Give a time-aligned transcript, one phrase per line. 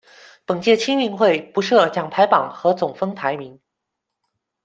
[0.47, 3.61] 本届青运会不设奖牌榜和总分排名。